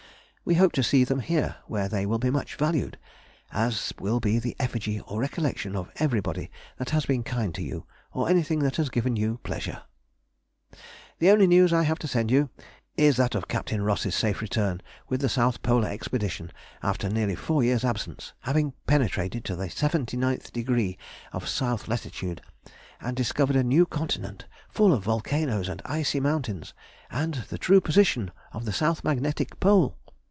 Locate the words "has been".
6.89-7.23